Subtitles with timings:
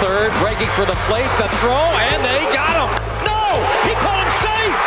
[0.00, 2.90] third, breaking for the plate, the throw, and they got him.
[3.26, 3.42] No,
[3.82, 4.78] he called him safe.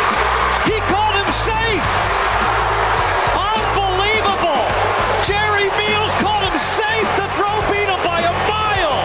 [0.63, 1.85] He called him safe.
[3.35, 4.63] Unbelievable.
[5.27, 7.07] Jerry Meals called him safe.
[7.19, 8.99] The throw beat him by a mile.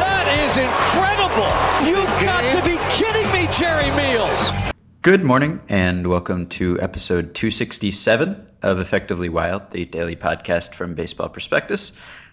[0.00, 1.52] That is incredible.
[1.84, 4.52] You've got to be kidding me, Jerry Meals.
[5.02, 11.28] Good morning, and welcome to episode 267 of Effectively Wild, the daily podcast from Baseball
[11.28, 11.92] Prospectus.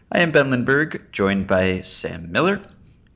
[0.09, 2.61] I am Ben Lindbergh, joined by Sam Miller.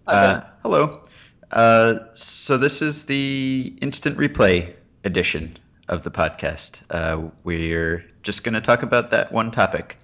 [0.05, 1.03] Uh, hello.
[1.49, 4.73] Uh, so, this is the instant replay
[5.05, 5.55] edition
[5.87, 6.81] of the podcast.
[6.89, 9.99] Uh, we're just going to talk about that one topic.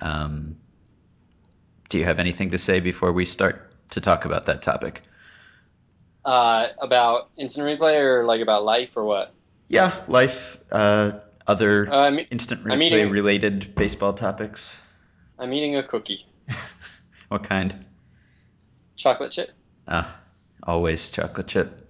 [0.00, 0.56] Um,
[1.88, 5.02] do you have anything to say before we start to talk about that topic?
[6.24, 9.34] Uh, about instant replay or like about life or what?
[9.66, 11.12] Yeah, life, uh,
[11.48, 14.76] other Uh, I'm, instant I'm replay-related baseball topics.
[15.40, 16.26] I'm eating a cookie,
[17.28, 17.86] What kind?
[18.96, 19.50] chocolate chip.
[19.88, 20.20] Ah,
[20.62, 21.88] always chocolate chip.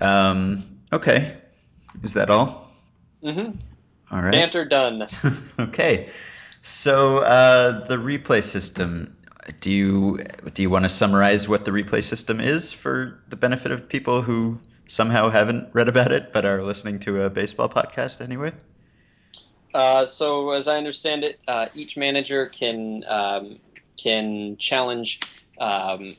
[0.00, 1.36] Um, okay,
[2.02, 2.68] is that all?
[3.22, 3.56] Mm-hmm.
[4.10, 4.32] All right.
[4.32, 5.06] Banter done.
[5.58, 6.10] okay,
[6.62, 9.16] so uh, the replay system.
[9.60, 13.70] Do you do you want to summarize what the replay system is for the benefit
[13.72, 14.58] of people who
[14.88, 18.52] somehow haven't read about it but are listening to a baseball podcast anyway?
[19.74, 23.58] Uh, so as I understand it, uh, each manager can um,
[23.96, 25.20] can challenge
[25.60, 26.16] um,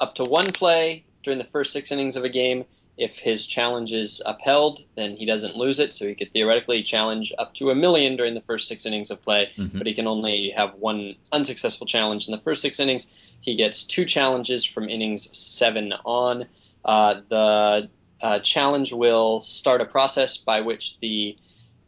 [0.00, 2.64] up to one play during the first six innings of a game.
[2.96, 5.92] If his challenge is upheld, then he doesn't lose it.
[5.92, 9.22] So he could theoretically challenge up to a million during the first six innings of
[9.22, 9.50] play.
[9.56, 9.78] Mhm.
[9.78, 13.12] but he can only have one unsuccessful challenge in the first six innings.
[13.40, 16.46] He gets two challenges from innings seven on.
[16.84, 17.90] Uh, the
[18.22, 21.36] uh, challenge will start a process by which the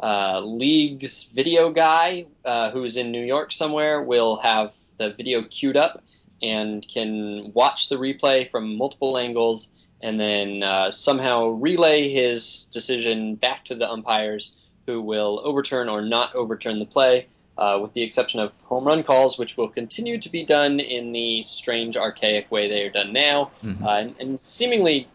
[0.02, 5.76] uh, league's video guy, uh, who's in New York somewhere, will have the video queued
[5.76, 6.02] up
[6.42, 9.68] and can watch the replay from multiple angles
[10.02, 14.54] and then uh, somehow relay his decision back to the umpires
[14.86, 17.26] who will overturn or not overturn the play
[17.56, 21.12] uh, with the exception of home run calls, which will continue to be done in
[21.12, 23.82] the strange, archaic way they are done now, Mhm.
[23.82, 25.08] uh, and, and seemingly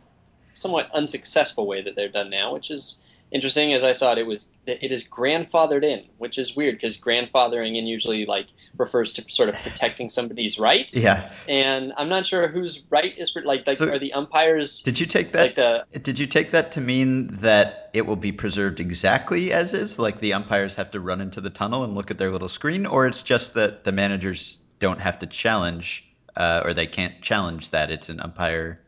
[0.53, 3.73] somewhat unsuccessful way that they're done now, which is interesting.
[3.73, 7.77] As I saw it, it was it is grandfathered in, which is weird because grandfathering
[7.77, 8.47] in usually like
[8.77, 11.01] refers to sort of protecting somebody's rights.
[11.01, 11.31] Yeah.
[11.47, 15.05] And I'm not sure whose right is like like So- are the umpires Did you
[15.05, 15.57] take that?
[15.57, 19.97] like Did you take that to mean that it will be preserved exactly as is?
[19.99, 22.85] Like the umpires have to run into the tunnel and look at their little screen,
[22.85, 26.05] or it's just that the managers don't have to challenge,
[26.35, 28.79] uh, or they can't challenge that it's an umpire,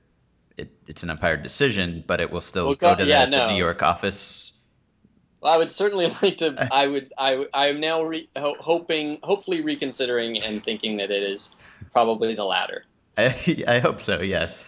[0.58, 3.32] it, it's an umpire decision, but it will still Well, go to the, yeah, the
[3.32, 3.52] no.
[3.52, 4.54] New York office.
[5.42, 6.68] Well, I would certainly like to.
[6.72, 7.14] I would.
[7.18, 7.46] I.
[7.54, 11.56] I am now re, ho- hoping, hopefully, reconsidering and thinking that it is
[11.92, 12.84] probably the latter.
[13.18, 14.22] I, I hope so.
[14.22, 14.64] Yes,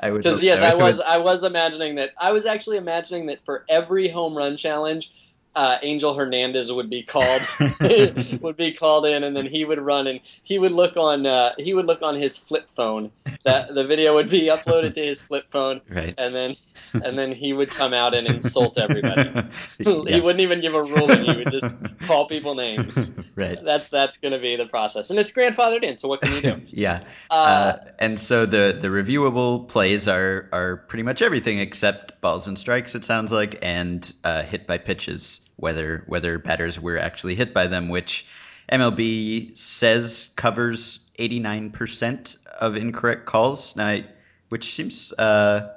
[0.00, 0.22] I would.
[0.22, 0.66] Because yes, so.
[0.66, 1.00] I was.
[1.00, 2.10] I was imagining that.
[2.20, 5.27] I was actually imagining that for every home run challenge,
[5.58, 7.42] uh, Angel Hernandez would be called.
[8.40, 11.26] would be called in, and then he would run, and he would look on.
[11.26, 13.10] Uh, he would look on his flip phone.
[13.44, 16.14] That the video would be uploaded to his flip phone, right.
[16.16, 16.54] and then
[16.92, 19.30] and then he would come out and insult everybody.
[19.78, 20.22] he Yes.
[20.24, 21.24] wouldn't even give a ruling.
[21.24, 21.74] He would just
[22.06, 23.14] call people names.
[23.36, 23.58] right.
[23.62, 25.96] That's that's going to be the process, and it's grandfathered in.
[25.96, 26.60] So what can you do?
[26.66, 27.02] yeah.
[27.30, 32.46] Uh, Uh, and so the the reviewable plays are are pretty much everything except balls
[32.46, 32.94] and strikes.
[32.94, 37.66] It sounds like, and uh, hit by pitches, whether whether batters were actually hit by
[37.66, 38.24] them, which
[38.72, 43.76] MLB says covers eighty nine percent of incorrect calls.
[43.76, 44.06] Now, I-
[44.50, 45.68] which seems uh,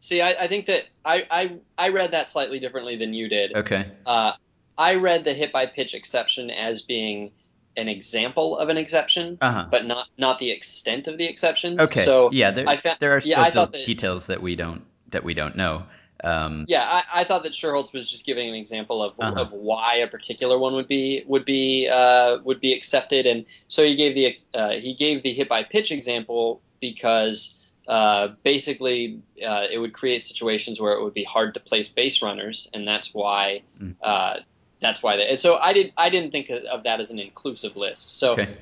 [0.00, 3.54] see, I, I think that I, I I read that slightly differently than you did.
[3.56, 3.86] okay.
[4.04, 4.32] Uh,
[4.76, 7.30] I read the hit by pitch exception as being
[7.76, 9.66] an example of an exception, Uh huh.
[9.70, 11.80] but not not the extent of the exceptions.
[11.80, 12.00] Okay.
[12.00, 14.56] So yeah, there, I fa- there are yeah, still de- thought that- details that we
[14.56, 15.84] don't that we don't know.
[16.24, 19.40] Um, yeah, I, I thought that Schuerholz was just giving an example of, Uh-huh.
[19.40, 23.84] of why a particular one would be would be uh, would be accepted, and so
[23.84, 27.54] he gave the ex- uh, he gave the hit by pitch example because
[27.86, 32.20] uh, basically uh, it would create situations where it would be hard to place base
[32.20, 33.94] runners, and that's why Mm.
[34.02, 34.38] uh,
[34.80, 35.30] that's why that.
[35.30, 38.18] And so I did I didn't think of that as an inclusive list.
[38.18, 38.56] So okay.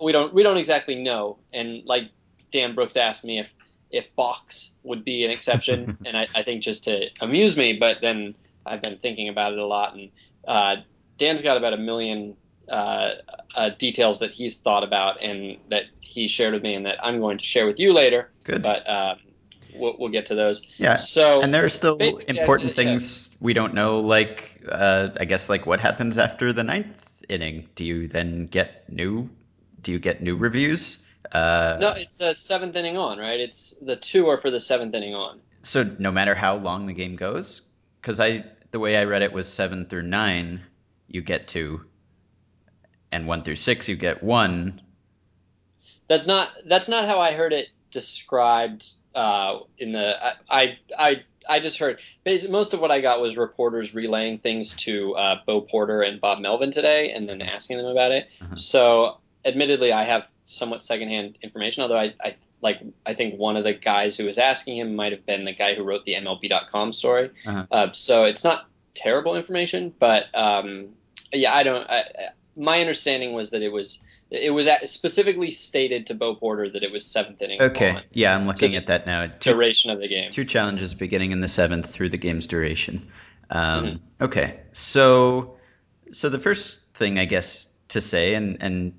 [0.00, 1.36] we don't we don't exactly know.
[1.52, 2.10] And like
[2.50, 3.54] Dan Brooks asked me if
[3.90, 7.98] if balks would be an exception, and I, I think just to amuse me, but
[8.00, 8.34] then
[8.64, 10.10] I've been thinking about it a lot, and
[10.46, 10.76] uh,
[11.18, 12.36] Dan's got about a million
[12.68, 13.14] uh,
[13.54, 17.20] uh, details that he's thought about and that he shared with me, and that I'm
[17.20, 18.30] going to share with you later.
[18.44, 18.62] Good.
[18.62, 19.18] But um,
[19.74, 20.66] we'll, we'll get to those.
[20.78, 20.94] Yeah.
[20.94, 22.74] So and there are still important yeah.
[22.74, 26.94] things we don't know, like uh, I guess like what happens after the ninth
[27.28, 27.68] inning.
[27.74, 29.28] Do you then get new?
[29.82, 31.04] Do you get new reviews?
[31.30, 33.40] Uh, no, it's a seventh inning on, right?
[33.40, 35.40] It's the two are for the seventh inning on.
[35.62, 37.62] So no matter how long the game goes,
[38.00, 40.62] because I the way I read it was seven through nine,
[41.08, 41.82] you get two,
[43.12, 44.80] and one through six you get one.
[46.06, 50.16] That's not that's not how I heard it described uh, in the
[50.48, 52.00] I I I just heard
[52.48, 56.40] most of what I got was reporters relaying things to uh, Bo Porter and Bob
[56.40, 58.32] Melvin today, and then asking them about it.
[58.40, 58.54] Uh-huh.
[58.56, 61.82] So, admittedly, I have somewhat secondhand information.
[61.82, 65.12] Although I, I like I think one of the guys who was asking him might
[65.12, 67.30] have been the guy who wrote the MLB.com story.
[67.46, 67.66] Uh-huh.
[67.70, 70.88] Uh, so it's not terrible information, but um,
[71.32, 71.88] yeah, I don't.
[71.88, 72.04] I,
[72.56, 76.92] my understanding was that it was it was specifically stated to Bo Porter that it
[76.92, 77.60] was seventh inning.
[77.60, 79.26] Okay, on, yeah, I'm looking at that now.
[79.26, 80.30] Two, duration of the game.
[80.30, 83.10] two challenges beginning in the seventh through the game's duration.
[83.50, 84.00] Um, Mhm.
[84.20, 85.56] Okay, so
[86.12, 88.94] so the first thing I guess to say, and and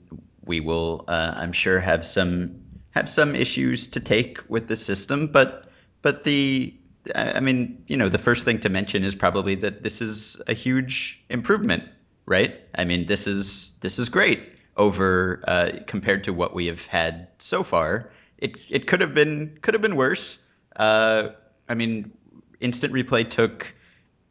[0.46, 2.62] we will, uh, I'm sure, have some
[2.92, 5.70] have some issues to take with the system, but
[6.02, 6.74] but the
[7.16, 10.54] I mean, you know, the first thing to mention is probably that this is a
[10.54, 11.84] huge improvement,
[12.26, 12.60] right?
[12.76, 17.28] I mean, this is this is great over uh, compared to what we have had
[17.40, 18.12] so far.
[18.38, 20.38] It it could have been could have been worse.
[20.76, 21.30] Uh,
[21.68, 22.12] I mean,
[22.60, 23.74] instant replay took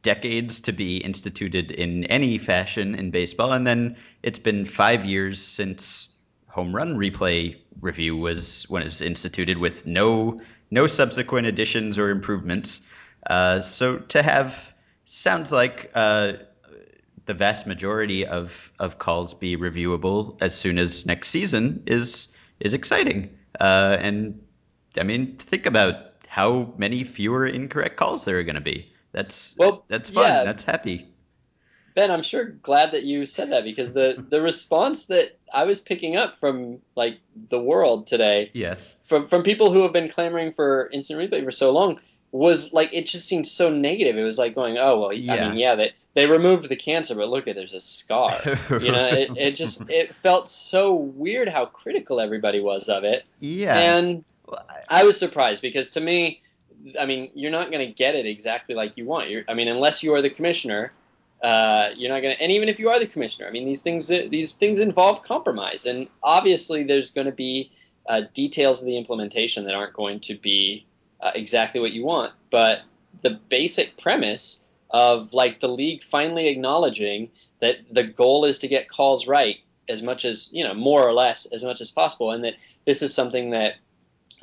[0.02, 5.42] decades to be instituted in any fashion in baseball, and then it's been five years
[5.42, 6.08] since
[6.48, 12.10] home run replay review was when it was instituted with no no subsequent additions or
[12.10, 12.80] improvements.
[13.28, 14.72] Uh, so to have
[15.04, 16.34] sounds like uh,
[17.26, 22.28] the vast majority of, of calls be reviewable as soon as next season is
[22.60, 23.38] is exciting.
[23.58, 24.42] Uh, and
[24.98, 25.94] I mean, think about
[26.26, 28.92] how many fewer incorrect calls there are going to be.
[29.12, 30.22] That's Well, that's fun.
[30.24, 30.44] yeah.
[30.44, 31.06] That's happy.
[31.96, 35.80] Ben, I'm sure glad that you said that because the the response that I was
[35.80, 37.18] picking up from like
[37.48, 38.94] the world today Yes.
[39.02, 41.98] from from people who have been clamoring for instant replay for so long
[42.32, 44.16] was like it just seemed so negative.
[44.16, 45.48] It was like going, oh well, I Yeah.
[45.48, 48.38] mean, yeah, they they removed the cancer, but look at there's a scar.
[48.80, 53.24] You know, it, it just it felt so weird how critical everybody was of it,
[53.40, 53.76] yeah.
[53.76, 56.40] and I- I was surprised because to me,
[56.98, 59.28] I mean, you're not going to get it exactly like you want.
[59.28, 60.92] You're, I mean, unless you are the commissioner,
[61.42, 62.42] uh, you're not going to.
[62.42, 65.86] And even if you are the commissioner, I mean, these things these things involve compromise,
[65.86, 67.70] and obviously, there's going to be
[68.06, 70.86] uh, details of the implementation that aren't going to be
[71.20, 72.32] uh, exactly what you want.
[72.50, 72.82] But
[73.22, 77.30] the basic premise of like the league finally acknowledging
[77.60, 81.12] that the goal is to get calls right as much as you know, more or
[81.12, 82.54] less as much as possible, and that
[82.86, 83.74] this is something that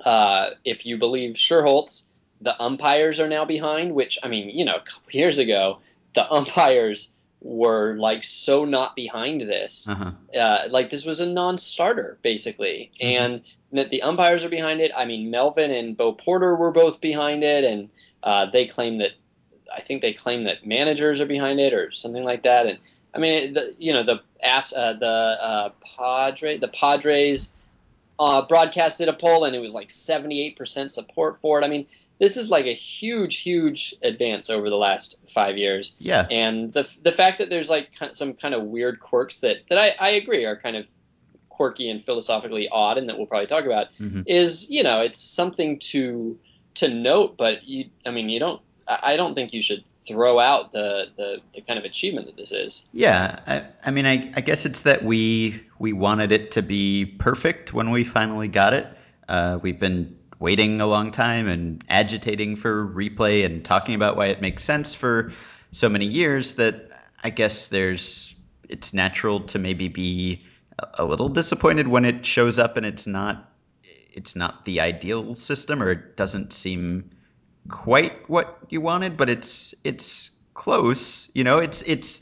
[0.04, 2.08] uh, if you believe Schuerholz,
[2.42, 3.94] the umpires are now behind.
[3.96, 5.80] Which I mean, you know, a couple years ago,
[6.14, 9.88] the umpires were like so not behind this.
[9.88, 10.12] uh-huh.
[10.38, 13.06] Uh, like this was a non-starter basically, Mhm.
[13.06, 13.42] and
[13.74, 14.92] that the umpires are behind it.
[14.98, 17.90] I mean, Melvin and Bo Porter were both behind it, and
[18.24, 19.12] uh, they claim that
[19.76, 22.66] I think they claim that managers are behind it or something like that.
[22.66, 22.80] And
[23.14, 27.56] I mean, it- the, you know, the ass, uh, the uh, Padre, the Padres
[28.20, 31.66] uh, broadcasted a poll, and it was like seventy-eight percent support for it.
[31.66, 31.86] I mean,
[32.20, 35.96] this is like a huge, huge advance over the last five years.
[36.00, 36.26] Yeah.
[36.32, 39.96] And the the fact that there's like some kind of weird quirks that that I,
[40.00, 40.88] I agree are kind of
[41.50, 44.24] quirky and philosophically odd, and that we'll probably talk about Mhm.
[44.28, 46.38] is you know it's something to
[46.76, 50.40] to note, but you I mean you don't I I don't think you should throw
[50.40, 52.88] out the the, the kind of achievement that this is.
[52.94, 57.06] Yeah, I, I mean, I, I guess it's that we we wanted it to be
[57.06, 58.88] perfect when we finally got it.
[59.28, 64.26] Uh, we've been waiting a long time and agitating for replay and talking about why
[64.28, 65.32] it makes sense for
[65.72, 66.90] so many years that
[67.24, 68.36] I guess there's
[68.70, 70.46] it's natural to maybe be
[70.94, 73.50] a, little disappointed when it shows up and it's not
[74.14, 77.12] it's not the ideal system or it doesn't seem
[77.70, 81.30] quite what you wanted, but it's it's close.
[81.34, 82.22] You know, it's it's.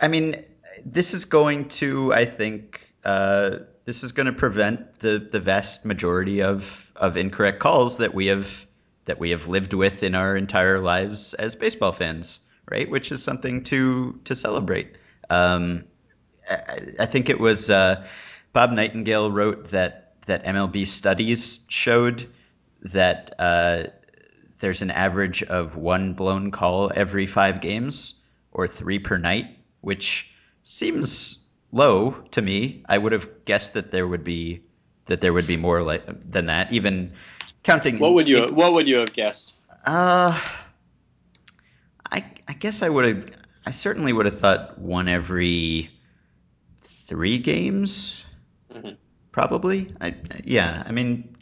[0.00, 0.44] I mean,
[0.84, 5.84] this is going to, I think, uh, this is going to prevent the the vast
[5.84, 8.66] majority of of incorrect calls that we have
[9.04, 12.88] that we have lived with in our entire lives as baseball fans, right?
[12.88, 14.96] Which is something to to celebrate.
[15.28, 15.84] Um,
[16.48, 18.06] I, I think it was uh,
[18.52, 22.28] Bob Nightingale wrote that that MLB studies showed
[22.82, 23.84] that uh,
[24.60, 28.14] there's an average of one blown call every five games
[28.52, 31.41] or three per night, which seems
[31.72, 32.84] low to me.
[32.88, 34.62] I would have guessed that there would be
[35.06, 37.12] that there would be more like than that, even
[37.62, 37.98] counting.
[37.98, 39.56] What would you What would you have guessed?
[39.84, 40.38] Uh,
[42.10, 43.30] I I guess I would have.
[43.66, 45.90] I certainly would have thought one every
[46.82, 48.24] three games.
[48.72, 48.96] Mhm.
[49.32, 49.90] probably.
[50.00, 50.14] I,
[50.44, 51.34] yeah, I mean,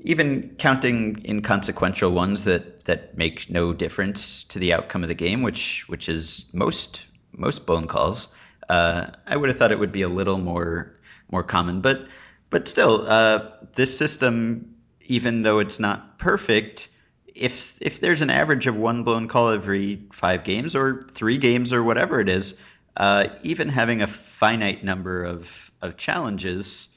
[0.00, 5.42] even counting inconsequential ones that that make no difference to the outcome of the game,
[5.42, 8.28] which which is most most blown calls.
[8.70, 10.94] Uh, I would have thought it would be a little more
[11.28, 12.06] more common, but
[12.50, 16.88] but still, uh, this system, even though it's not perfect,
[17.26, 21.72] if if there's an average of one blown call every five games or three games
[21.72, 22.54] or whatever it is,
[22.96, 26.88] uh, even having a finite number of of challenges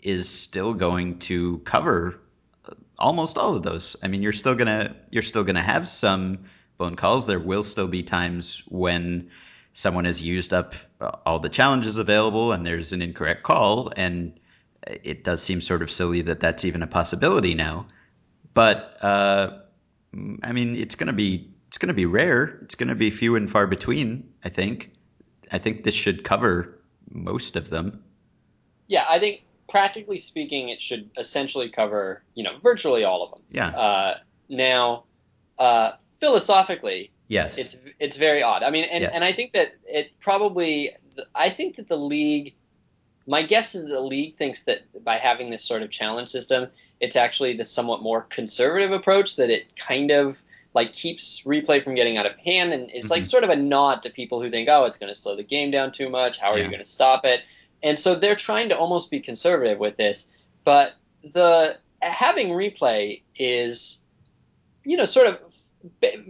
[0.00, 2.20] is still going to cover
[2.96, 3.96] almost all of those.
[4.04, 6.44] I mean, you're still gonna you're still gonna have some
[6.76, 7.26] blown calls.
[7.26, 9.30] There will still be times when
[9.78, 10.74] someone has used up
[11.24, 14.40] all the challenges available and there's an incorrect call, and
[14.84, 17.86] it does seem sort of silly that that's even a possibility now.
[18.54, 19.60] But uh,
[20.42, 22.58] I mean, it's gonna be it's gonna be rare.
[22.62, 24.28] It's gonna be few and far between.
[24.42, 24.90] I think.
[25.52, 28.02] I think this should cover most of them.
[28.88, 33.42] Yeah, I think practically speaking, it should essentially cover you know virtually all of them.
[33.52, 33.68] Yeah.
[33.68, 34.18] Uh,
[34.48, 35.04] now,
[35.56, 38.62] uh, philosophically, yes, it's it's very odd.
[38.62, 39.12] I mean, and, Yes.
[39.14, 40.90] and I think that it probably.
[41.34, 42.54] I think that the league.
[43.26, 46.68] My guess is that the league thinks that by having this sort of challenge system,
[46.98, 50.42] it's actually the somewhat more conservative approach that it kind of
[50.72, 53.26] like keeps replay from getting out of hand and it's like Mhm.
[53.26, 55.70] sort of a nod to people who think, oh, it's going to slow the game
[55.70, 56.38] down too much.
[56.38, 56.64] How are Yeah.
[56.64, 57.42] you going to stop it?
[57.82, 60.32] And so they're trying to almost be conservative with this,
[60.64, 64.04] but the having replay is,
[64.84, 65.47] you know, sort of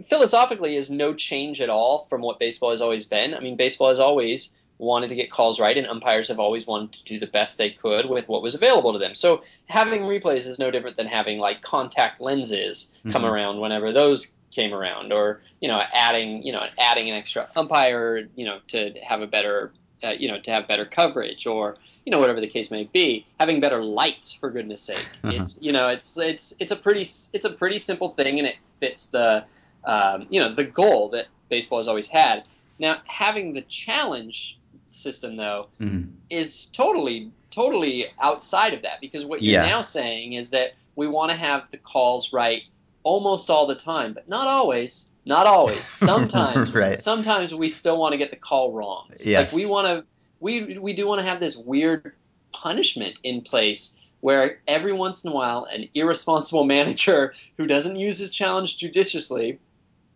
[0.07, 3.33] philosophically is no change at all from what baseball has always been.
[3.33, 6.93] I mean, baseball has always wanted to get calls right, and umpires have always wanted
[6.93, 9.13] to do the best they could with what was available to them.
[9.13, 13.29] So having replays is no different than having like contact lenses come Mhm.
[13.29, 18.29] around whenever those came around, or you know, adding you know adding an extra umpire,
[18.35, 22.11] you know, to have a better uh, you know to have better coverage, or you
[22.11, 25.05] know whatever the case may be, having better lights for goodness sake.
[25.23, 25.37] Uh-huh.
[25.41, 28.55] It's you know it's it's it's a pretty it's a pretty simple thing, and it
[28.79, 29.45] fits the
[29.85, 32.43] um, you know the goal that baseball has always had.
[32.79, 34.57] Now having the challenge
[34.91, 36.09] system though Mhm.
[36.29, 39.69] is totally totally outside of that because what you're Yeah.
[39.69, 42.61] now saying is that we want to have the calls right
[43.03, 46.97] almost all the time but not always not always sometimes Right.
[46.97, 49.53] sometimes we still want to get the call wrong Yes.
[49.53, 50.03] like we want to
[50.41, 52.13] we we do want to have this weird
[52.51, 58.17] punishment in place where every once in a while an irresponsible manager who doesn't use
[58.17, 59.59] his challenge judiciously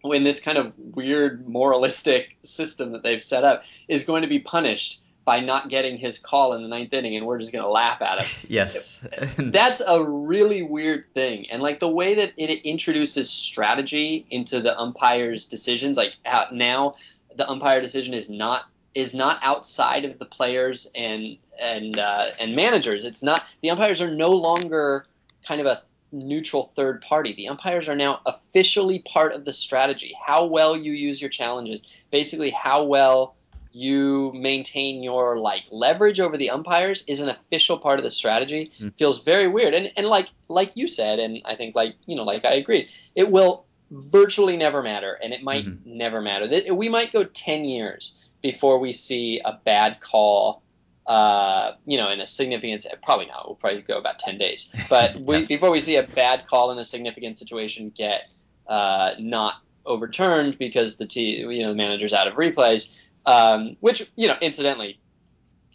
[0.03, 4.39] in this kind of weird moralistic system that they've set up is going to be
[4.39, 7.69] punished by not getting his call in the ninth inning and we're just going to
[7.69, 8.39] laugh at him.
[8.49, 9.05] Yes.
[9.37, 11.49] that's a really weird thing.
[11.49, 16.95] And like the way that it introduces strategy into the umpire's decisions like how now
[17.35, 22.55] the umpire decision is not is not outside of the players and and uh, and
[22.55, 23.05] managers.
[23.05, 25.05] It's not the umpires are no longer
[25.45, 27.33] kind of a neutral third party.
[27.33, 30.15] The umpires are now officially part of the strategy.
[30.25, 31.81] How well you use your challenges.
[32.11, 33.35] Basically how well
[33.73, 38.71] you maintain your like leverage over the umpires is an official part of the strategy
[38.79, 38.95] Mm.
[38.95, 42.23] feels very weird and and like like you said and i think like you know
[42.23, 45.79] like i agreed it will virtually never matter and it might Mhm.
[45.85, 50.61] never matter That- we might go 10 years before we see a bad call
[51.05, 53.45] uh, you know, in a significant, probably not.
[53.45, 55.49] We'll probably go about ten days, but we, Yes.
[55.49, 58.21] before we see a bad call in a significant situation get
[58.69, 64.09] uh, not overturned because the t- you know the manager's out of replays, um, which
[64.15, 64.99] you know, incidentally,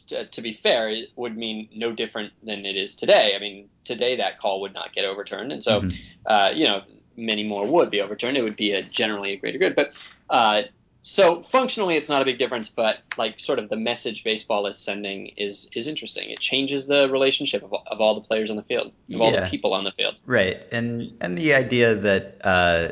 [0.09, 3.35] to, to be fair, it would mean no different than it is today.
[3.37, 5.99] I mean, today that call would not get overturned, and so Mhm.
[6.26, 6.83] uh, you know,
[7.17, 8.37] many more would be overturned.
[8.37, 9.93] It would be a generally a greater good, but.
[10.31, 10.62] Uh,
[11.02, 14.76] so functionally, it's not a big difference, but like sort of the message baseball is
[14.76, 16.28] sending is is interesting.
[16.28, 19.47] It changes the relationship of, of all the players on the field, of all the
[19.47, 20.17] people on the field.
[20.26, 22.88] Right, and and the idea that uh,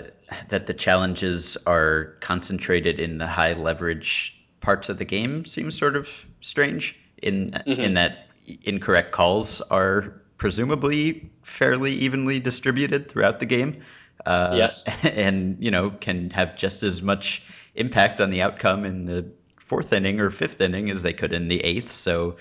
[0.48, 5.96] that the challenges are concentrated in the high leverage parts of the game seems sort
[5.96, 6.08] of
[6.40, 6.96] strange.
[7.22, 7.78] In Mhm.
[7.78, 8.28] in that
[8.64, 13.82] incorrect calls are presumably fairly evenly distributed throughout the game.
[14.24, 14.86] Uh, Yes.
[15.04, 17.42] and you know can have just as much
[17.74, 19.24] impact on the outcome in the
[19.56, 21.90] fourth inning or fifth inning as they could in the eighth.
[21.92, 22.36] So.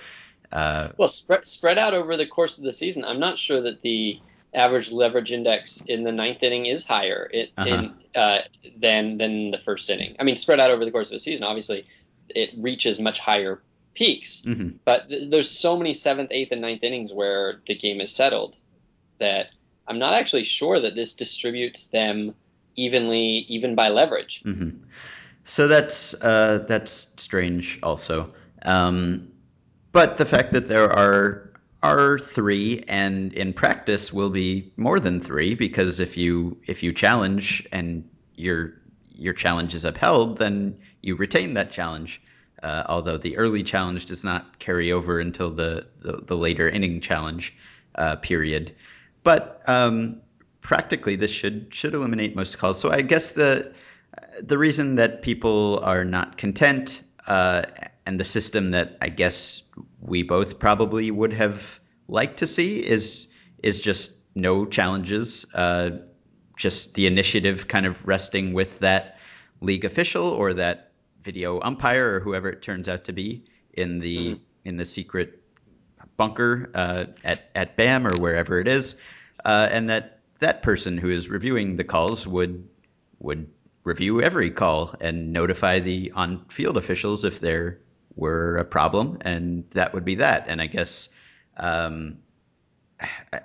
[0.52, 3.82] Uh, Well, spread spread out over the course of the season, I'm not sure that
[3.82, 4.20] the
[4.54, 8.40] average leverage index in the ninth inning is higher it, in uh,
[8.78, 10.16] than than the first inning.
[10.20, 11.86] I mean, spread out over the course of the season, obviously,
[12.30, 13.62] it reaches much higher
[13.94, 14.42] peaks.
[14.46, 14.76] mhm.
[14.86, 18.58] But th- there's so many seventh, eighth, and ninth innings where the game is settled
[19.20, 19.48] that
[19.88, 22.36] I'm not actually sure that this distributes them
[22.76, 24.42] evenly, even by leverage.
[24.44, 24.70] hmm
[25.44, 28.30] So that's uh, that's strange, also.
[28.64, 29.32] Um,
[29.92, 31.52] but the fact that there are
[31.84, 36.92] are three, and in practice will be more than three because if you if you
[36.92, 38.04] challenge and
[38.36, 38.74] your
[39.14, 42.22] your challenge is upheld, then you retain that challenge.
[42.64, 47.00] Uh, although the early challenge does not carry over until the the, the later inning
[47.00, 47.56] challenge
[47.96, 48.74] uh, period,
[49.24, 50.22] but um,
[50.62, 52.80] practically this should should eliminate most calls.
[52.80, 53.74] So I guess the
[54.42, 57.64] the reason that people are not content uh,
[58.06, 59.62] and the system that I guess
[60.02, 63.28] we both probably would have liked to see is
[63.62, 65.92] is just no challenges, uh,
[66.58, 69.20] just the initiative kind of resting with that
[69.62, 70.92] league official or that
[71.26, 74.44] video umpire or whoever it turns out to be in the mm-hmm.
[74.64, 75.42] in the secret
[76.16, 78.96] bunker uh, at at BAM or wherever it is,
[79.44, 82.70] uh, and that that person who is reviewing the calls would
[83.20, 83.50] would
[83.84, 87.80] review every call and notify the on-field officials if there
[88.16, 90.46] were a problem, and that would be that.
[90.48, 91.10] And I guess,
[91.58, 92.18] um,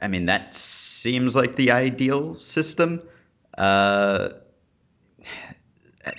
[0.01, 3.03] I mean, that seems like the ideal system.
[3.57, 4.31] Uh,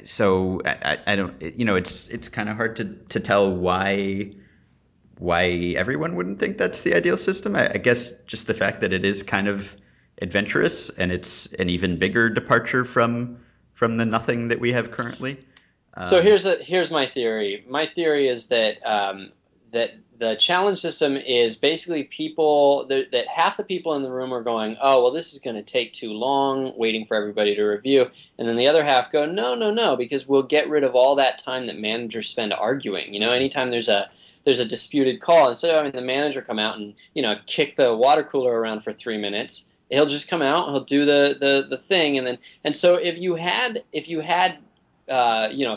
[0.03, 4.33] so I, I, don't, you know, it's it's kind of hard to to tell why
[5.17, 7.55] why everyone wouldn't think that's the ideal system.
[7.55, 9.75] I, I guess just the fact that it is kind of
[10.21, 13.39] adventurous and it's an even bigger departure from
[13.73, 15.39] from the nothing that we have currently.
[15.93, 17.65] Um, so here's a here's my theory.
[17.67, 19.31] My theory is that um,
[19.71, 24.33] that the challenge system is basically people that, that half the people in the room
[24.33, 27.63] are going, oh well, this is going to take too long, waiting for everybody to
[27.63, 30.95] review, and then the other half go, no, no, no, because we'll get rid of
[30.95, 33.13] all that time that managers spend arguing.
[33.13, 34.09] You know, anytime there's a
[34.43, 37.75] there's a disputed call, instead of having the manager come out and you know kick
[37.75, 41.67] the water cooler around for three minutes he'll just come out he'll do the, the,
[41.69, 44.57] the thing and then and so if you had if you had
[45.09, 45.75] uh, you know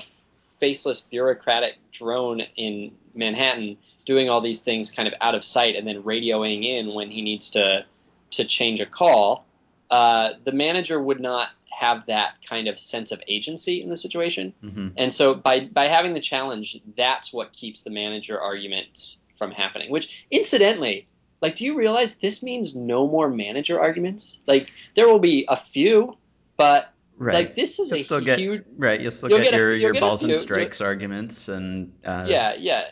[0.65, 5.87] faceless bureaucratic drone in Manhattan doing all these things kind of out of sight and
[5.87, 7.85] then radioing in when he needs to
[8.31, 9.45] to change a call
[9.91, 14.55] uh, the manager would not have that kind of sense of agency in the situation
[14.65, 14.89] mm-hmm.
[14.97, 19.91] and so by by having the challenge that's what keeps the manager arguments from happening
[19.91, 21.07] which incidentally
[21.43, 24.41] like, do you realize this means no more manager arguments?
[24.47, 26.17] Like, there will be a few,
[26.57, 26.94] but
[27.25, 27.35] right.
[27.35, 28.65] like this is you'll a get, huge.
[28.77, 32.55] Right, you'll still you'll get, get your, your balls and strikes arguments, and uh, yeah,
[32.59, 32.85] yeah,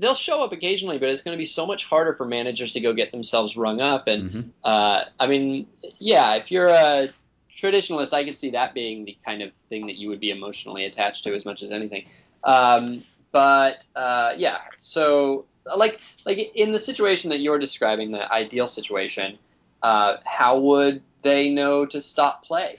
[0.00, 2.80] they'll show up occasionally, but it's going to be so much harder for managers to
[2.80, 4.08] go get themselves rung up.
[4.08, 4.48] And mm-hmm.
[4.64, 5.66] uh, I mean,
[5.98, 7.08] yeah, if you're a
[7.54, 10.84] traditionalist, I could see that being the kind of thing that you would be emotionally
[10.84, 12.06] attached to as much as anything.
[12.44, 15.44] Um, but uh, yeah, so
[15.76, 19.38] like like in the situation that you're describing, the ideal situation,
[19.82, 22.78] uh, how would they know to stop play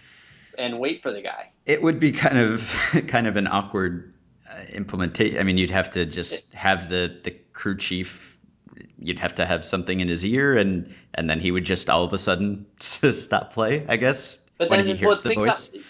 [0.57, 1.51] and wait for the guy?
[1.65, 2.73] It would be kind of
[3.07, 4.13] kind of an awkward
[4.49, 5.39] uh, implementation.
[5.39, 8.37] I mean, you'd have to just have the the crew chief.
[8.97, 12.03] You'd have to have something in his ear, and and then he would just all
[12.03, 13.85] of a sudden stop play.
[13.87, 15.73] I guess but when then, he hears well, the voice.
[15.73, 15.81] How,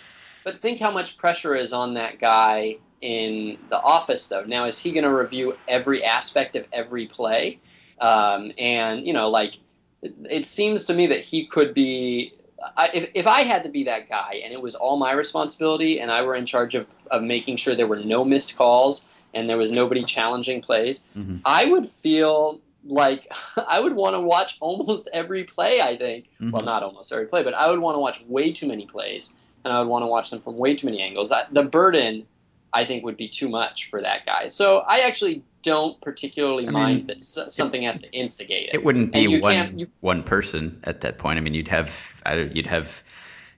[0.45, 4.45] but think how much pressure is on that guy in the office, though.
[4.45, 7.59] Now, is he going to review every aspect of every play?
[7.99, 9.57] Um, and you know, like
[10.01, 12.33] it, it, seems to me that he could be.
[12.77, 15.99] I, if, if I had to be that guy and it was all my responsibility
[15.99, 19.49] and I were in charge of, of making sure there were no missed calls and
[19.49, 21.35] there was nobody challenging plays, mm-hmm.
[21.45, 23.31] I would feel like
[23.67, 25.81] I would want to watch almost every play.
[25.81, 26.51] I think, mm-hmm.
[26.51, 29.35] well, not almost every play, but I would want to watch way too many plays,
[29.63, 31.31] and I would want to watch them from way too many angles.
[31.51, 32.25] the burden
[32.73, 34.47] I think would be too much for that guy.
[34.47, 38.75] So I actually don't particularly I mind mean, that something has to instigate it.
[38.75, 41.37] It wouldn't be one you, one person at that point.
[41.37, 42.21] I mean, you'd have
[42.53, 43.03] you'd have,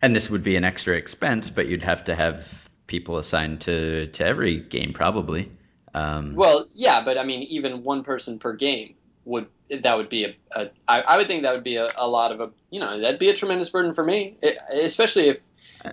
[0.02, 4.08] and this would be an extra expense, but you'd have to have people assigned to
[4.08, 5.52] to every game probably.
[5.93, 8.95] Um, well, yeah, but I mean, even one person per game
[9.26, 12.08] would that would be a, a I, I would think that would be a, a
[12.08, 15.41] lot of a you know that'd be a tremendous burden for me, it, especially if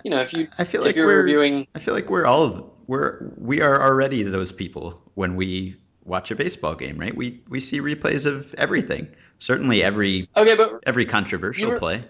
[0.03, 1.67] you know if you I feel like you're we're reviewing.
[1.75, 6.35] I feel like we're all we're we are already those people when we watch a
[6.35, 7.15] baseball game, right?
[7.15, 9.07] We we see replays of everything.
[9.39, 12.03] Certainly every okay, but every controversial play.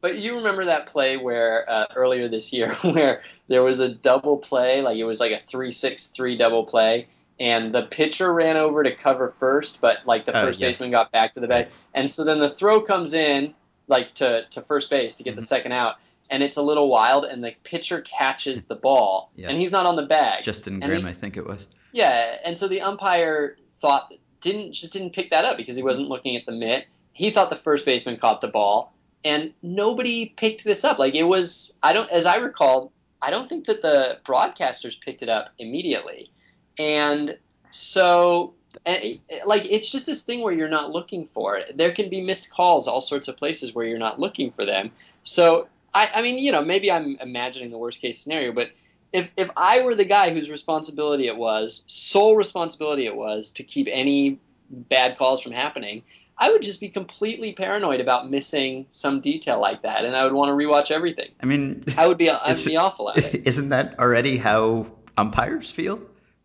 [0.00, 4.36] But you remember that play where uh, earlier this year where there was a double
[4.36, 7.08] play, like it was like a three-six-three double play,
[7.40, 10.68] and the pitcher ran over to cover first, but like the uh, first yes.
[10.68, 13.54] baseman got back to the bag, and so then the throw comes in
[13.88, 15.40] like to to first base to get mm-hmm.
[15.40, 15.96] the second out,
[16.30, 19.50] and it's a little wild, and the pitcher catches the ball, yes.
[19.50, 20.42] and he's not on the bag.
[20.42, 21.66] Justin Grimm, he, I think it was.
[21.92, 26.08] Yeah, and so the umpire thought didn't just didn't pick that up because he wasn't
[26.08, 26.86] looking at the mitt.
[27.12, 28.92] He thought the first baseman caught the ball,
[29.24, 30.98] and nobody picked this up.
[30.98, 35.22] Like it was, I don't, as I recall, I don't think that the broadcasters picked
[35.22, 36.30] it up immediately,
[36.78, 37.38] and
[37.70, 41.76] so And, like it's just this thing where you're not looking for it.
[41.76, 44.90] There can be missed calls, all sorts of places where you're not looking for them.
[45.22, 48.70] So I, I mean, you know, maybe I'm imagining the worst case scenario, but
[49.12, 53.62] if if I were the guy whose responsibility it was, sole responsibility it was to
[53.62, 54.38] keep any
[54.70, 56.02] bad calls from happening,
[56.38, 60.32] I would just be completely paranoid about missing some detail like that, and I would
[60.32, 61.30] want to rewatch everything.
[61.42, 63.46] I mean, I would be I'd be awful at it.
[63.46, 66.00] Isn't that already how umpires feel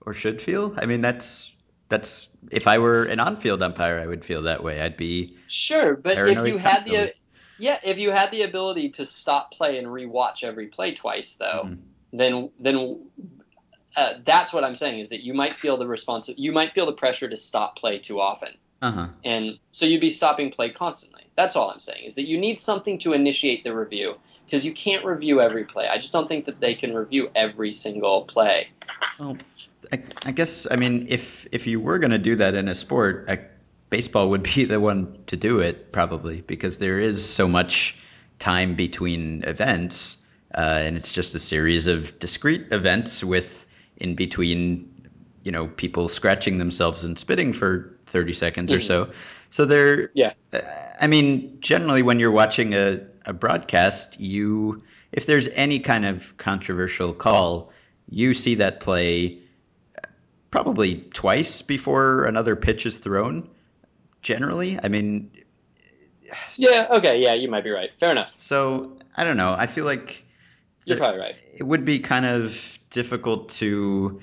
[0.05, 0.73] or should feel?
[0.77, 1.53] I mean, that's
[1.89, 4.81] that's if I were an on-field umpire, I would feel that way.
[4.81, 7.13] I'd be sure, but if you had the
[7.61, 11.65] yeah, if you had the ability to stop play and rewatch every play twice, though,
[11.65, 12.17] mm-hmm.
[12.17, 12.99] then then
[13.95, 16.87] uh, that's what I'm saying is that you might feel the response you might feel
[16.87, 18.49] the pressure to stop play too often.
[18.81, 19.09] Uh-huh.
[19.23, 21.21] And so you'd be stopping play constantly.
[21.35, 24.73] That's all I'm saying is that you need something to initiate the review because you
[24.73, 25.87] can't review every play.
[25.87, 28.69] I just don't think that they can review every single play.
[29.19, 29.37] Well,
[29.93, 32.73] I, I guess I mean if if you were going to do that in a
[32.73, 33.39] sport, I,
[33.91, 37.95] baseball would be the one to do it probably because there is so much
[38.39, 40.17] time between events,
[40.55, 44.87] uh, and it's just a series of discrete events with in between
[45.43, 48.77] you know people scratching themselves and spitting for 30 seconds mm-hmm.
[48.77, 49.11] or so.
[49.51, 50.33] So they're yeah.
[50.99, 56.37] i mean generally when you're watching a, a broadcast you if there's any kind of
[56.37, 57.71] controversial call
[58.09, 59.39] you see that play
[60.51, 63.49] probably twice before another pitch is thrown
[64.21, 65.31] generally i mean
[66.55, 69.85] yeah okay yeah you might be right fair enough so i don't know i feel
[69.85, 70.23] like
[70.85, 74.19] you're probably right it would be kind of difficult to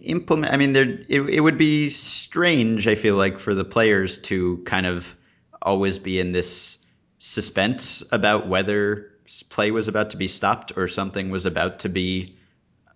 [0.00, 0.52] implement.
[0.52, 2.86] I mean, there it, it would be strange.
[2.86, 5.14] I feel like for the players to kind of
[5.60, 6.78] always be in this
[7.18, 9.12] suspense about whether
[9.50, 12.36] play was about to be stopped or something was about to be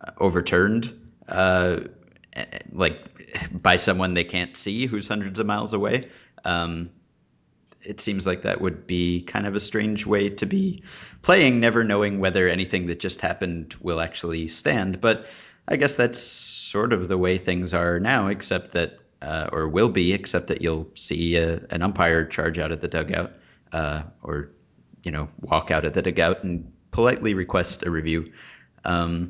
[0.00, 0.92] uh, overturned,
[1.28, 1.80] uh,
[2.73, 6.11] like by someone they can't see who's hundreds of miles away.
[6.45, 6.90] Um,
[7.83, 10.83] it seems like that would be kind of a strange way to be
[11.23, 15.01] playing, never knowing whether anything that just happened will actually stand.
[15.01, 15.27] But
[15.66, 19.88] I guess that's sort of the way things are now, except that, uh, or will
[19.88, 23.33] be, except that you'll see a, an umpire charge out of the dugout,
[23.73, 24.51] uh, or
[25.03, 28.33] you know, walk out of the dugout and politely request a review.
[28.85, 29.29] Um,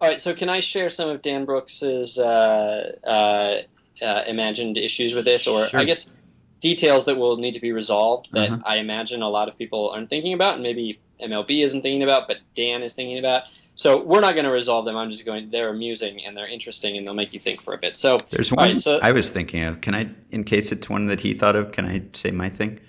[0.00, 3.62] All right, so can I share some of Dan Brooks's uh, uh,
[4.02, 5.80] uh imagined issues with this, or sure.
[5.80, 6.14] I guess
[6.60, 8.62] details that will need to be resolved that uh-huh.
[8.64, 12.28] I imagine a lot of people aren't thinking about, and maybe MLB isn't thinking about,
[12.28, 13.44] but Dan is thinking about.
[13.74, 14.96] So we're not going to resolve them.
[14.96, 15.50] I'm just going.
[15.50, 17.96] They're amusing and they're interesting and they'll make you think for a bit.
[17.96, 19.82] So there's one right, so, I was thinking of.
[19.82, 22.80] Can I, in case it's one that he thought of, can I say my thing?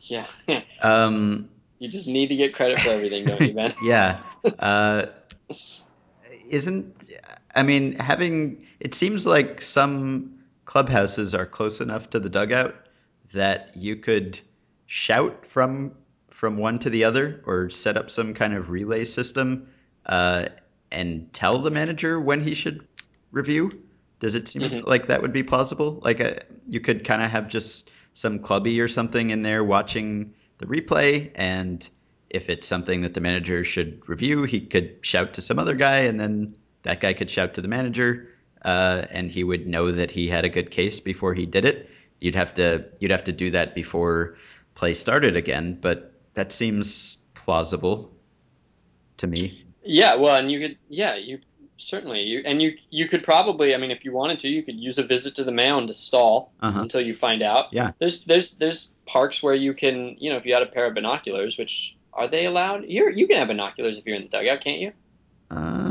[0.00, 0.26] Yeah.
[0.82, 3.74] um, you just need to get credit for everything, don't you, Ben?
[3.84, 4.22] yeah.
[4.58, 5.06] Uh,
[6.48, 6.94] isn't
[7.54, 12.74] I mean having it seems like some clubhouses are close enough to the dugout
[13.32, 14.40] that you could
[14.86, 15.92] shout from
[16.30, 19.68] from one to the other or set up some kind of relay system
[20.04, 20.46] uh,
[20.92, 22.86] and tell the manager when he should
[23.30, 23.70] review?
[24.20, 24.86] Does it seem mm-hmm.
[24.86, 26.00] like that would be plausible?
[26.02, 29.62] Like a, uh, you could kind of have just some clubby or something in there
[29.62, 31.86] watching the replay, and
[32.30, 36.00] if it's something that the manager should review, he could shout to some other guy,
[36.00, 38.28] and then that guy could shout to the manager,
[38.62, 41.90] uh, and he would know that he had a good case before he did it.
[42.20, 44.36] You'd have to you'd have to do that before
[44.74, 48.12] play started again, but that seems plausible
[49.18, 49.62] to me.
[49.82, 51.40] Yeah, well, and you could, yeah, you
[51.76, 54.78] certainly, you and you you could probably, I mean, if you wanted to, you could
[54.78, 56.80] use a visit to the mound to stall uh-huh.
[56.80, 57.72] until you find out.
[57.72, 60.86] Yeah, there's there's there's parks where you can, you know, if you had a pair
[60.86, 62.84] of binoculars, which are they allowed?
[62.88, 64.92] You you can have binoculars if you're in the dugout, can't you?
[65.50, 65.86] Uh,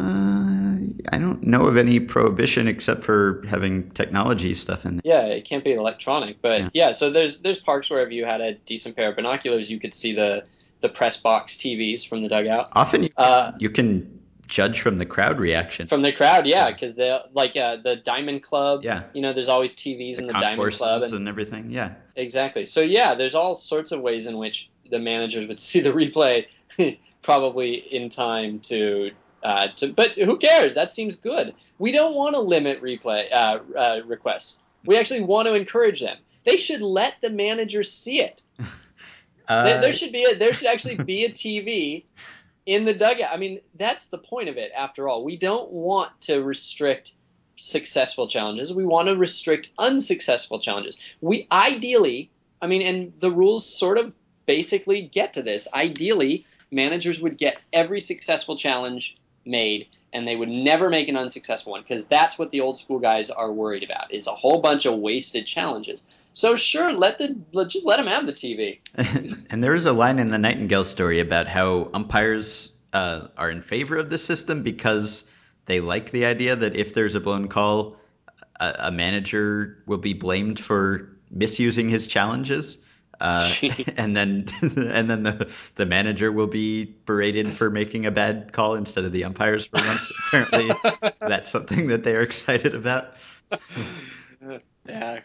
[1.12, 5.02] I don't know of any prohibition except for having technology stuff in there.
[5.06, 6.70] Yeah, it can't be electronic, but yeah.
[6.74, 9.80] yeah, so there's there's parks where if you had a decent pair of binoculars, you
[9.80, 10.46] could see the
[10.82, 12.70] the press box TVs from the dugout.
[12.74, 15.88] Often you, uh, you can judge from the crowd reaction.
[15.88, 18.84] From the crowd, yeah, because they like uh, the Diamond Club.
[18.84, 21.72] Yeah, you know, there's always TVs the in the Diamond Club and, and, everything.
[21.72, 22.66] Yeah, exactly.
[22.66, 26.46] So yeah, there's all sorts of ways in which the managers would see the replay,
[27.22, 29.12] probably in time to.
[29.44, 30.74] Uh, to, but who cares?
[30.74, 31.54] That seems good.
[31.78, 34.64] We don't want to limit replay uh, uh, requests.
[34.86, 36.18] We actually want to encourage them.
[36.46, 38.42] They should let the managers see it.
[39.48, 42.04] Uh, there, there, should be a, there should actually be a TV
[42.66, 43.30] in the dugout.
[43.32, 44.72] I mean, that's the point of it.
[44.76, 47.14] After all, we don't want to restrict
[47.56, 48.74] successful challenges.
[48.74, 51.16] We want to restrict unsuccessful challenges.
[51.22, 55.68] We ideally, I mean, and the rules sort of basically get to this.
[55.74, 61.74] Ideally, managers would get every successful challenge made and they would never make an unsuccessful
[61.74, 64.86] one because that's what the old school guys are worried about is a whole bunch
[64.86, 66.06] of wasted challenges.
[66.32, 68.80] So sure, let the let, just let them have the TV.
[69.50, 73.62] and there is a line in the Nightingale story about how umpires uh, are in
[73.62, 75.26] favor of the system because
[75.66, 77.98] they like the idea that if there's a blown call,
[78.58, 82.78] a, a manager will be blamed for misusing his challenges.
[83.20, 83.52] Uh,
[83.98, 88.76] and then and then the the manager will be berated for making a bad call
[88.76, 90.12] instead of the umpires for once.
[90.28, 93.14] Apparently, that's something that they are excited about.
[94.88, 95.20] yeah.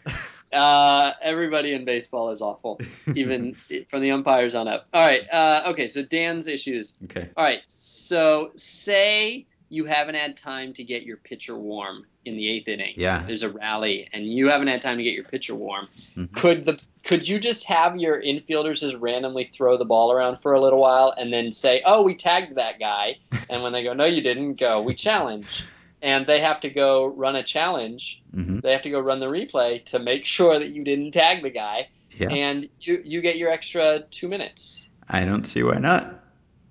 [0.53, 2.79] Uh, everybody in baseball is awful,
[3.15, 3.53] even
[3.87, 4.85] from the umpires on up.
[4.93, 5.21] All right.
[5.31, 5.87] Uh, okay.
[5.87, 6.93] So Dan's issues.
[7.05, 7.29] Okay.
[7.37, 7.61] All right.
[7.65, 12.93] So say you haven't had time to get your pitcher warm in the eighth inning.
[12.97, 13.23] Yeah.
[13.25, 15.85] There's a rally, and you haven't had time to get your pitcher warm.
[15.85, 16.25] Mm-hmm.
[16.35, 20.53] Could the could you just have your infielders just randomly throw the ball around for
[20.53, 23.17] a little while and then say, "Oh, we tagged that guy,"
[23.49, 25.63] and when they go, "No, you didn't," go, "We challenge."
[26.03, 28.21] And they have to go run a challenge.
[28.35, 28.59] Mm-hmm.
[28.59, 31.49] They have to go run the replay to make sure that you didn't tag the
[31.51, 32.29] guy, Yeah.
[32.29, 34.89] and you you get your extra two minutes.
[35.07, 36.20] I don't see why not.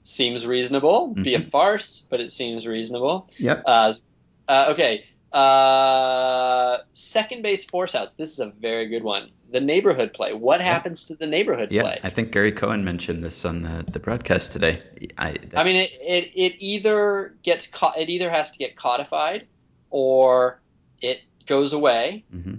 [0.02, 1.08] Seems reasonable.
[1.08, 1.50] Be a Mhm.
[1.50, 3.28] farce, but it seems reasonable.
[3.38, 3.62] Yep.
[3.66, 3.94] Uh,
[4.48, 5.04] uh, okay.
[5.32, 8.14] Uh, second base force outs.
[8.14, 9.30] This is a very good one.
[9.50, 10.32] The neighborhood play.
[10.32, 11.98] What happens to the neighborhood Yeah, play?
[12.02, 14.80] I think Gary Cohen mentioned this on the, the broadcast today.
[15.18, 17.96] I, that, I mean, it, it, it either gets caught.
[17.98, 19.46] It either has to get codified,
[19.90, 20.60] or
[21.00, 22.58] it goes away mhm.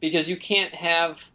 [0.00, 1.28] because you can't have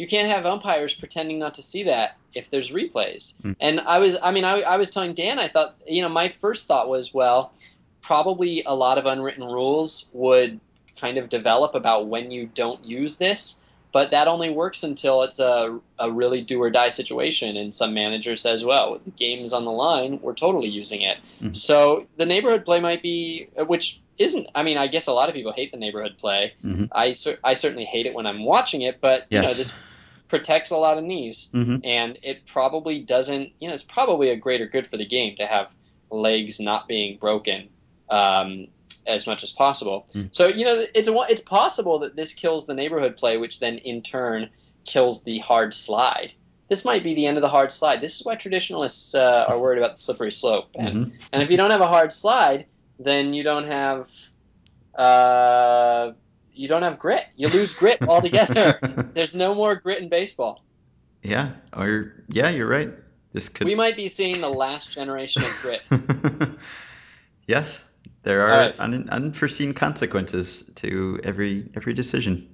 [0.00, 3.38] you can't have umpires pretending not to see that if there's replays.
[3.42, 3.56] Mm.
[3.60, 6.30] And I was, I mean, I, I was telling Dan, I thought, you know, my
[6.40, 7.52] first thought was, well,
[8.00, 10.58] probably a lot of unwritten rules would
[10.98, 13.60] kind of develop about when you don't use this.
[13.92, 17.92] But that only works until it's a, a really do or die situation, and some
[17.92, 20.20] manager says, "Well, the game's on the line.
[20.22, 21.56] We're totally using it." Mhm.
[21.56, 24.46] So the neighborhood play might be, which isn't.
[24.54, 26.52] I mean, I guess a lot of people hate the neighborhood play.
[26.64, 26.88] Mhm.
[26.92, 29.72] I cer- I certainly hate it when I'm watching it, but you know this
[30.30, 31.80] protects a lot of knees, Mhm.
[31.84, 33.50] and it probably doesn't.
[33.58, 35.74] You know, it's probably a greater good for the game to have
[36.10, 37.68] legs not being broken
[38.08, 38.66] um,
[39.06, 40.06] as much as possible.
[40.14, 40.28] Mm.
[40.32, 43.78] So you know, it's a, it's possible that this kills the neighborhood play, which then
[43.78, 44.48] in turn
[44.84, 46.32] kills the hard slide.
[46.68, 48.00] This might be the end of the hard slide.
[48.00, 50.70] This is why traditionalists uh, are worried about the slippery slope.
[50.76, 51.12] And Mhm.
[51.32, 52.66] and if you don't have a hard slide,
[52.98, 54.08] then you don't have
[54.98, 56.12] uh,
[56.52, 57.24] you don't have grit.
[57.36, 58.78] You lose grit altogether.
[59.14, 60.64] There's no more grit in baseball.
[61.22, 62.90] yeah, or yeah, you're right.
[63.32, 63.66] This could.
[63.66, 65.82] We might be seeing the last generation of grit.
[67.46, 67.82] yes,
[68.22, 68.74] there are right.
[68.78, 72.48] un- unforeseen consequences to every every decision.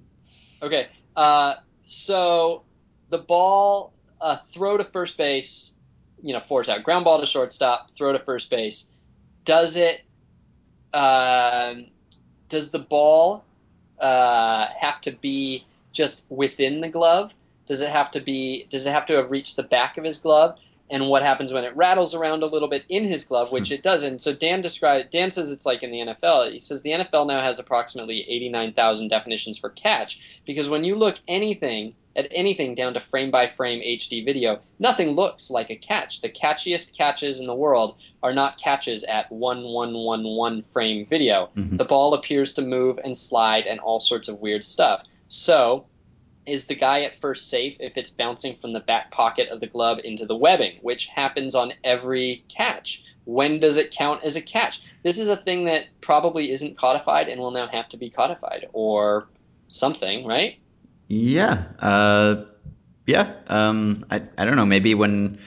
[0.62, 2.64] Okay, uh, so
[3.10, 5.74] the ball, uh, throw to first base,
[6.22, 8.90] you know, force out, ground ball to shortstop, throw to first base.
[9.44, 10.02] Does it?
[10.96, 11.86] um
[12.48, 13.44] does the ball
[13.98, 17.34] uh, have to be just within the glove?
[17.66, 18.66] Does it have to be?
[18.70, 20.58] Does it have to have reached the back of his glove?
[20.88, 23.82] And what happens when it rattles around a little bit in his glove, which it
[23.82, 24.22] doesn't?
[24.22, 25.10] So Dan described.
[25.10, 26.52] Dan says it's like in the NFL.
[26.52, 30.94] He says the NFL now has approximately eighty-nine thousand definitions for catch because when you
[30.94, 35.76] look anything at anything down to frame by frame HD video, nothing looks like a
[35.76, 36.22] catch.
[36.22, 41.04] The catchiest catches in the world are not catches at one one one one frame
[41.04, 41.50] video.
[41.56, 41.76] Mhm.
[41.76, 45.02] The ball appears to move and slide and all sorts of weird stuff.
[45.28, 45.84] So,
[46.46, 49.66] is the guy at first safe if it's bouncing from the back pocket of the
[49.66, 53.02] glove into the webbing, which happens on every catch?
[53.24, 54.80] When does it count as a catch?
[55.02, 58.68] This is a thing that probably isn't codified and will now have to be codified
[58.72, 59.28] or
[59.68, 60.58] something, right?
[61.08, 61.64] Yeah.
[61.80, 62.44] Uh,
[63.06, 63.34] yeah.
[63.48, 64.66] Um, I, I don't know.
[64.66, 65.38] Maybe when,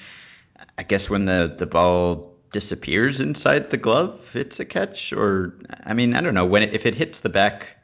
[0.77, 5.13] I guess when the, the ball disappears inside the glove, it's a catch.
[5.13, 5.53] Or,
[5.85, 6.45] I mean, I don't know.
[6.45, 7.77] When it, if it hits the back,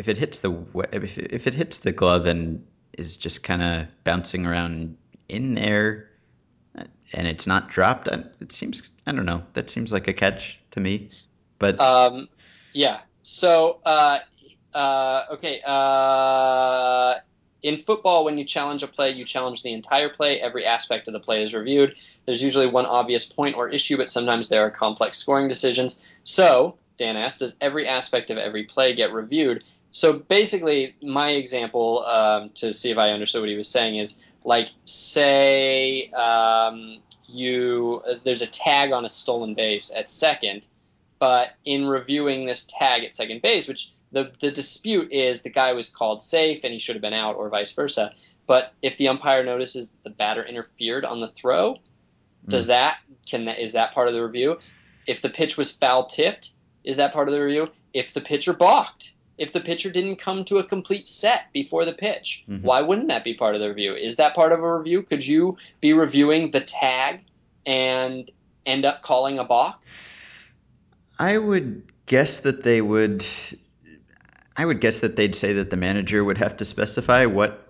[0.00, 0.50] if it hits the
[0.92, 2.64] if it, if it hits the glove and
[2.96, 4.96] is just kind of bouncing around
[5.28, 6.08] in there,
[7.12, 9.42] and it's not dropped, it seems I don't know.
[9.52, 11.10] That seems like a catch to me.
[11.58, 12.30] But Um,
[12.72, 13.00] yeah.
[13.20, 14.20] So, uh,
[14.72, 15.60] uh, okay.
[15.66, 17.16] Uh,
[17.62, 20.40] in football, when you challenge a play, you challenge the entire play.
[20.40, 21.94] Every aspect of the play is reviewed.
[22.24, 26.02] There's usually one obvious point or issue, but sometimes there are complex scoring decisions.
[26.24, 29.62] So, Dan asked, does every aspect of every play get reviewed?
[29.90, 34.24] So basically, my example um, to see if I understood what he was saying is
[34.44, 36.98] like, say um,
[37.28, 40.66] you uh, there's a tag on a stolen base at second,
[41.18, 45.72] but in reviewing this tag at second base, which the, the dispute is the guy
[45.72, 48.12] was called safe and he should have been out, or vice versa.
[48.46, 51.78] But if the umpire notices that the batter interfered on the throw,
[52.48, 54.58] does that can that is that part of the review?
[55.06, 56.50] If the pitch was foul tipped,
[56.84, 57.70] is that part of the review?
[57.92, 61.94] If the pitcher balked, if the pitcher didn't come to a complete set before the
[61.94, 62.60] pitch, Mhm.
[62.60, 63.94] why wouldn't that be part of the review?
[63.94, 65.02] Is that part of a review?
[65.02, 67.20] Could you be reviewing the tag
[67.64, 68.30] and
[68.66, 69.82] end up calling a balk?
[71.18, 73.24] I would guess that they would.
[74.56, 77.66] I would guess that they'd say that the manager would have to specify what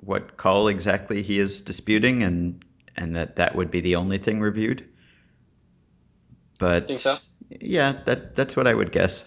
[0.00, 2.64] what call exactly he is disputing, and
[2.96, 4.88] and that that would be the only thing reviewed.
[6.58, 7.18] But Think so?
[7.50, 9.22] Yeah, that that's what I would guess.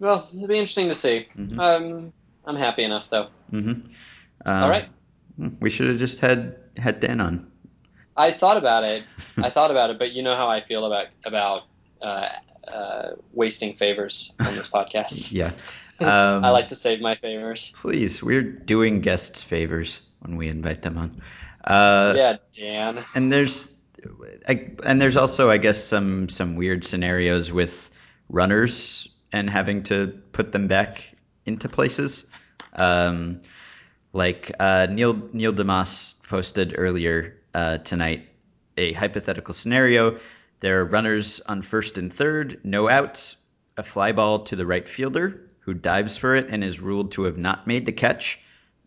[0.00, 1.28] Well, it'd be interesting to see.
[1.38, 1.58] Mhm.
[1.58, 2.12] Um,
[2.44, 3.28] I'm happy enough though.
[3.50, 3.72] hmm
[4.46, 4.88] All right.
[5.60, 7.46] We should have just had had Dan on.
[8.16, 9.04] I thought about it.
[9.38, 11.62] I thought about it, but you know how I feel about about
[12.02, 12.28] uh,
[12.66, 15.32] uh, wasting favors on this podcast.
[15.40, 15.52] Yeah.
[16.00, 17.74] Um, I like to save my favors.
[17.76, 21.12] Please, we're doing guests favors when we invite them on.
[21.62, 23.04] Uh, yeah, Dan.
[23.14, 23.76] and there's
[24.48, 27.90] I, and there's also I guess some some weird scenarios with
[28.30, 31.14] runners and having to put them back
[31.46, 32.26] into places.
[32.72, 33.38] Um,
[34.12, 38.28] like uh, Neil Neil Demas posted earlier uh, tonight
[38.76, 40.18] a hypothetical scenario.
[40.60, 43.36] There are runners on first and third, no outs,
[43.76, 47.24] a fly ball to the right fielder who dives for it and is ruled to
[47.24, 48.40] have not made the catch.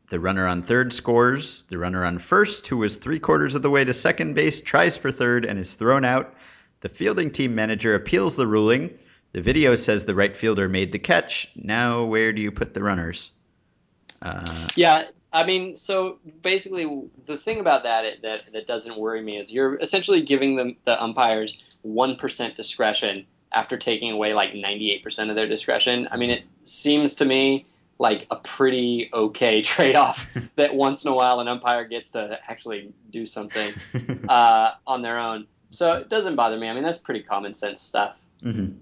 [0.10, 1.64] The runner on third scores.
[1.64, 4.98] The runner on first, who was three quarters of the way to second base, tries
[4.98, 6.36] for third and is thrown out.
[6.82, 8.98] The fielding team manager appeals the ruling.
[9.34, 11.50] The video says the right fielder made the catch.
[11.56, 13.32] Now, where do you put the runners?
[14.22, 19.38] Uh, Yeah, I mean, so basically, the thing about that that that doesn't worry me
[19.38, 24.92] is you're essentially giving them the umpires one percent discretion after taking away like ninety
[24.92, 26.08] eight percent of their discretion.
[26.12, 27.66] I mean, it seems to me
[27.98, 32.40] like a pretty okay trade off that once in a while an umpire gets to
[32.48, 33.74] actually do something
[34.30, 35.48] uh, on their own.
[35.70, 36.70] So it doesn't bother me.
[36.70, 38.16] I mean, that's pretty common sense stuff.
[38.44, 38.76] Mhm.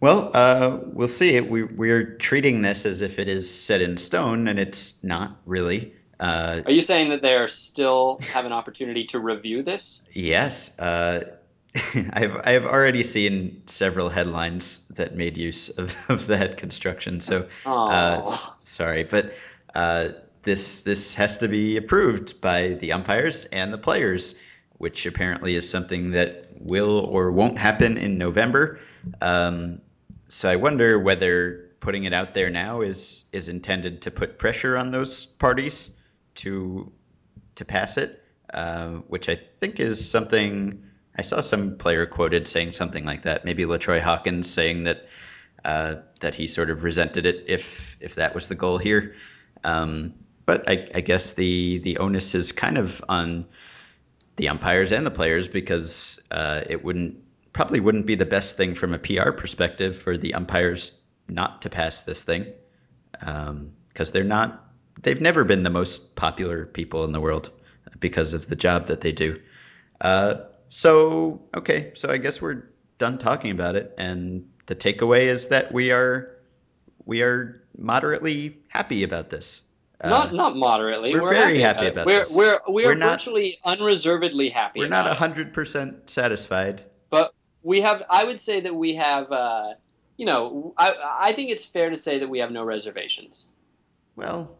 [0.00, 1.40] Well, uh, we'll see.
[1.40, 5.94] We, we're treating this as if it is set in stone, and it's not really.
[6.20, 10.04] Uh, Are you saying that they are still have an opportunity to review this?
[10.12, 11.36] yes, uh,
[11.94, 17.20] I've I've already seen several headlines that made use of, of that construction.
[17.20, 19.34] So uh, sorry, but
[19.74, 20.10] uh,
[20.42, 24.34] this this has to be approved by the umpires and the players,
[24.72, 28.80] which apparently is something that will or won't happen in November.
[29.20, 29.80] Um,
[30.28, 34.76] so I wonder whether putting it out there now is is intended to put pressure
[34.76, 35.90] on those parties
[36.36, 36.92] to
[37.56, 40.84] to pass it, uh, which I think is something.
[41.16, 43.44] I saw some player quoted saying something like that.
[43.44, 45.06] Maybe LaTroy Hawkins saying that
[45.64, 49.14] uh, that he sort of resented it if if that was the goal here.
[49.64, 50.14] Um,
[50.46, 53.46] but I, I guess the the onus is kind of on
[54.36, 57.18] the umpires and the players because uh, it wouldn't
[57.58, 60.92] probably wouldn't be the best thing from a PR perspective for the umpires
[61.28, 62.46] not to pass this thing
[63.10, 64.64] because they're not
[65.02, 67.50] they've never been the most popular people in the world
[67.98, 69.40] because of the job that they do.
[70.00, 70.34] Uh,
[70.68, 72.62] so okay, so I guess we're
[72.96, 76.36] done talking about it, and the takeaway is that we are
[77.06, 79.62] we are moderately happy about this.
[80.00, 81.12] Uh, not not moderately.
[81.12, 81.94] we're very happy it.
[81.94, 82.32] about we're, this.
[82.32, 83.28] We're we're, We're not-
[83.64, 84.78] unreservedly happy.
[84.78, 86.84] we're not hundred percent satisfied.
[87.10, 88.02] but we have.
[88.10, 89.30] I would say that we have.
[89.30, 89.74] Uh,
[90.16, 93.50] you know, I I think it's fair to say that we have no reservations.
[94.16, 94.58] Well,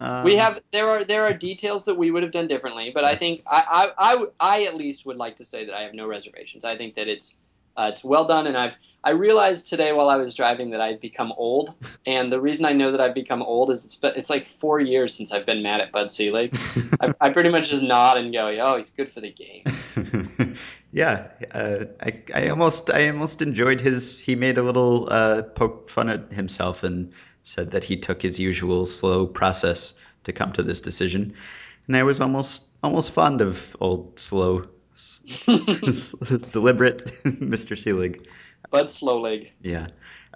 [0.00, 3.04] um, we have there are there are details that we would have done differently, but
[3.04, 5.94] I think I I, I, I at least would like to say that I have
[5.94, 6.64] no reservations.
[6.64, 7.36] I think that it's
[7.76, 11.00] uh, it's well done, and I've I realized today while I was driving that I've
[11.00, 11.74] become old,
[12.06, 15.14] and the reason I know that I've become old is it's it's like four years
[15.14, 16.56] since I've been mad at Bud Selig.
[17.00, 19.64] I, I pretty much just nod and go, "Oh, he's good for the game."
[20.92, 24.18] yeah, uh, I, I almost I almost enjoyed his.
[24.18, 28.38] He made a little uh, poke fun at himself and said that he took his
[28.38, 31.34] usual slow process to come to this decision,
[31.86, 34.58] and I was almost almost fond of old slow,
[36.52, 37.78] deliberate Mr.
[37.78, 38.26] Selig.
[38.70, 39.50] Bud Slowleg.
[39.62, 39.88] Yeah.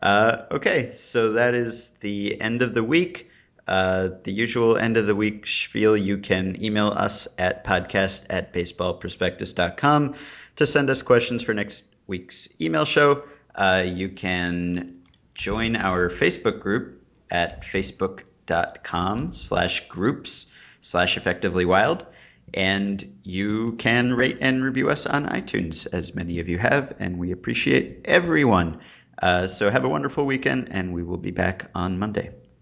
[0.02, 3.30] Uh, okay, so that is the end of the week.
[3.66, 5.96] Uh, the usual end of the week spiel.
[5.96, 10.14] You can email us at podcast at baseballprospectus.com
[10.56, 13.24] to send us questions for next week's email show.
[13.54, 15.02] Uh, you can
[15.34, 22.04] join our Facebook group at facebook.com slash groups slash effectively wild.
[22.52, 27.18] And you can rate and review us on iTunes, as many of you have, and
[27.18, 28.80] we appreciate everyone.
[29.20, 32.30] Uh, so have a wonderful weekend, and we will be back on Monday.